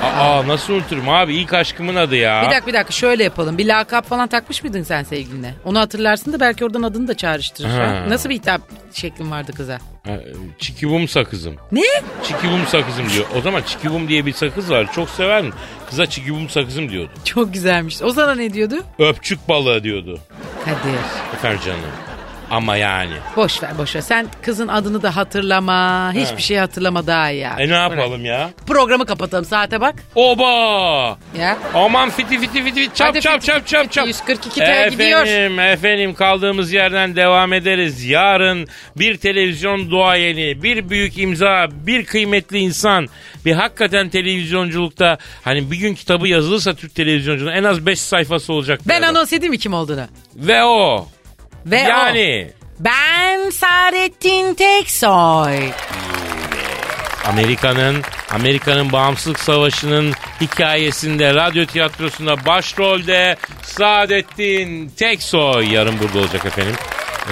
[0.03, 2.41] Aa nasıl unuturum abi ilk aşkımın adı ya.
[2.45, 3.57] Bir dakika bir dakika şöyle yapalım.
[3.57, 5.53] Bir lakap falan takmış mıydın sen sevgiline?
[5.65, 7.69] Onu hatırlarsın da belki oradan adını da çağrıştırır.
[7.69, 8.05] Ha.
[8.09, 8.61] Nasıl bir hitap
[8.93, 9.73] şeklin vardı kıza?
[10.05, 10.11] Ha,
[10.59, 11.55] Çikibum sakızım.
[11.71, 11.81] Ne?
[12.23, 13.25] Çikibum sakızım diyor.
[13.37, 14.91] O zaman çikibum diye bir sakız var.
[14.95, 15.53] Çok severdim.
[15.89, 17.11] Kıza çikibum sakızım diyordu.
[17.25, 18.01] Çok güzelmiş.
[18.01, 18.75] O sana ne diyordu?
[18.99, 20.19] Öpçük balığı diyordu.
[20.65, 20.99] Kadir.
[21.33, 21.79] Efendim canım.
[22.53, 23.13] Ama yani.
[23.35, 24.01] Boş ver boş ver.
[24.01, 26.11] Sen kızın adını da hatırlama.
[26.13, 27.39] Hiçbir şey hatırlama daha iyi.
[27.39, 27.55] ya.
[27.59, 28.49] E ne yapalım ya?
[28.67, 29.95] Programı kapatalım saate bak.
[30.15, 31.17] Oba!
[31.39, 31.57] Ya.
[31.73, 34.07] Aman fiti fiti fiti fiti çap Hadi çap fiti çap çap fiti, çap.
[34.07, 35.21] 142 TL gidiyor.
[35.21, 38.05] Efendim efendim kaldığımız yerden devam ederiz.
[38.05, 43.07] Yarın bir televizyon duayeni, bir büyük imza, bir kıymetli insan.
[43.45, 48.79] Bir hakikaten televizyonculukta hani bir gün kitabı yazılırsa Türk televizyonculuğunda en az 5 sayfası olacak.
[48.85, 49.17] Ben galiba.
[49.19, 50.05] anons edeyim mi kim olduğunu?
[50.35, 51.07] Ve o.
[51.65, 51.89] Ve o.
[51.89, 52.51] yani.
[52.79, 55.69] Ben Saadettin Teksoy.
[57.29, 66.75] Amerika'nın Amerika'nın bağımsızlık savaşının hikayesinde radyo tiyatrosunda başrolde Saadettin Teksoy yarın burada olacak efendim.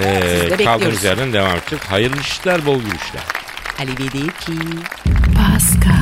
[0.04, 1.84] Ee, kaldığımız yerden devam edeceğiz.
[1.84, 3.22] Hayırlı işler, bol gülüşler.
[3.78, 4.52] Arrivederci.
[5.36, 6.01] Pascal,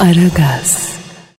[0.00, 0.91] Aragaz.